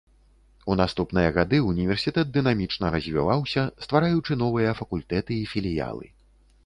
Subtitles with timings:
[0.73, 6.05] У наступныя гады універсітэт дынамічна развіваўся, ствараючы новыя факультэты і філіялы.